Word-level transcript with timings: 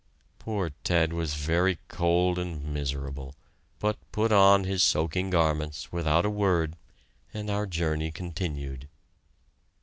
Poor 0.39 0.71
Ted 0.83 1.13
was 1.13 1.35
very 1.35 1.77
cold 1.87 2.39
and 2.39 2.63
miserable, 2.65 3.35
but 3.77 3.99
put 4.11 4.31
on 4.31 4.63
his 4.63 4.81
soaking 4.81 5.29
garments, 5.29 5.91
without 5.91 6.25
a 6.25 6.29
word, 6.31 6.75
and 7.35 7.51
our 7.51 7.67
journey 7.67 8.09
continued. 8.09 8.89